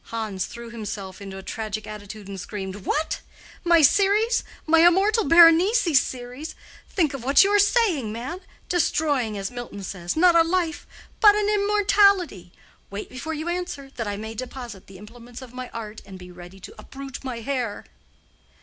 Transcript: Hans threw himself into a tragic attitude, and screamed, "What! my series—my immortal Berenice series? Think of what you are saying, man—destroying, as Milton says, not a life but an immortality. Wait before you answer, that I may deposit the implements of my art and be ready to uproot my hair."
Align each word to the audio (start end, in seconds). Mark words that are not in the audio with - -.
Hans 0.05 0.47
threw 0.47 0.71
himself 0.71 1.21
into 1.21 1.37
a 1.37 1.43
tragic 1.43 1.85
attitude, 1.85 2.27
and 2.27 2.39
screamed, 2.39 2.87
"What! 2.87 3.21
my 3.63 3.83
series—my 3.83 4.79
immortal 4.79 5.25
Berenice 5.25 5.99
series? 6.01 6.55
Think 6.89 7.13
of 7.13 7.23
what 7.23 7.43
you 7.43 7.51
are 7.51 7.59
saying, 7.59 8.11
man—destroying, 8.11 9.37
as 9.37 9.51
Milton 9.51 9.83
says, 9.83 10.17
not 10.17 10.35
a 10.35 10.41
life 10.41 10.87
but 11.19 11.35
an 11.35 11.47
immortality. 11.49 12.51
Wait 12.89 13.09
before 13.11 13.35
you 13.35 13.47
answer, 13.47 13.91
that 13.95 14.07
I 14.07 14.17
may 14.17 14.33
deposit 14.33 14.87
the 14.87 14.97
implements 14.97 15.43
of 15.43 15.53
my 15.53 15.69
art 15.69 16.01
and 16.03 16.17
be 16.17 16.31
ready 16.31 16.59
to 16.61 16.73
uproot 16.79 17.23
my 17.23 17.41
hair." 17.41 17.85